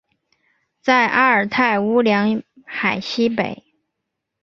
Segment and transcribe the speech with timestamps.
[0.81, 3.63] 在阿尔泰乌梁海西北。